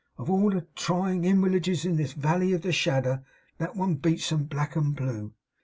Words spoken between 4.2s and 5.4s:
'em black and blue.